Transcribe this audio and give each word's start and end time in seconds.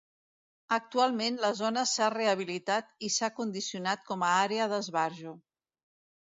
Actualment, 0.77 1.35
la 1.43 1.51
zona 1.59 1.83
s'ha 1.91 2.07
rehabilitat 2.13 2.89
i 3.09 3.11
s'ha 3.17 3.31
condicionat 3.41 4.03
com 4.09 4.27
a 4.29 4.31
àrea 4.47 4.71
d'esbarjo. 4.73 5.37